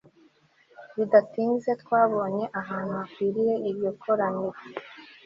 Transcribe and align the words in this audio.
bidatinze 0.95 1.71
twabonye 1.81 2.45
ahantu 2.61 2.91
hakwiriye 2.99 3.55
iryo 3.69 3.91
koraniro 4.01 4.59